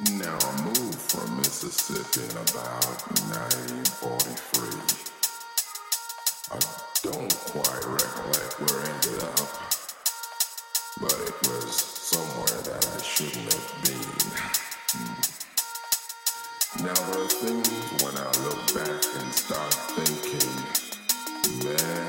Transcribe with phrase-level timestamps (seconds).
[0.00, 3.02] Now I moved from Mississippi in about
[3.34, 4.78] 1943.
[6.52, 6.58] I
[7.02, 9.50] don't quite recollect where I ended up,
[11.00, 14.06] but it was somewhere that I shouldn't have been.
[14.94, 15.18] Hmm.
[16.86, 17.66] Now there are things
[18.00, 20.54] when I look back and start thinking,
[21.66, 22.07] man,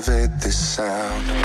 [0.00, 1.39] elevate this sound.